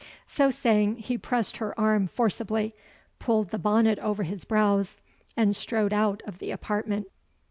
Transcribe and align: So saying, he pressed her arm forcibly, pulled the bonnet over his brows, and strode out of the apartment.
So 0.25 0.49
saying, 0.49 0.95
he 0.95 1.15
pressed 1.19 1.57
her 1.57 1.79
arm 1.79 2.07
forcibly, 2.07 2.73
pulled 3.19 3.51
the 3.51 3.59
bonnet 3.59 3.99
over 3.99 4.23
his 4.23 4.45
brows, 4.45 4.99
and 5.37 5.55
strode 5.55 5.93
out 5.93 6.23
of 6.25 6.39
the 6.39 6.49
apartment. 6.49 7.05